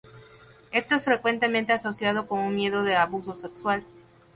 Esto 0.71 0.95
es 0.95 1.03
frecuentemente 1.03 1.73
asociado 1.73 2.25
con 2.27 2.39
un 2.39 2.55
miedo 2.55 2.81
de 2.81 2.95
abuso 2.95 3.35
sexual. 3.35 3.83